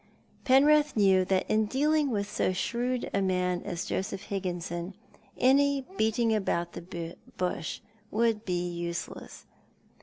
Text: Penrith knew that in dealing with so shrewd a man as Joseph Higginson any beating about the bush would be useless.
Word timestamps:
Penrith 0.45 0.97
knew 0.97 1.23
that 1.25 1.47
in 1.47 1.67
dealing 1.67 2.09
with 2.09 2.27
so 2.27 2.51
shrewd 2.53 3.07
a 3.13 3.21
man 3.21 3.61
as 3.61 3.85
Joseph 3.85 4.23
Higginson 4.23 4.95
any 5.37 5.81
beating 5.95 6.33
about 6.33 6.73
the 6.73 7.15
bush 7.37 7.81
would 8.09 8.43
be 8.43 8.67
useless. 8.67 9.45